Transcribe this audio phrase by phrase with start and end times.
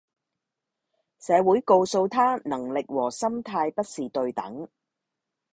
[1.19, 4.67] 社會告訴他能力和心態不是對等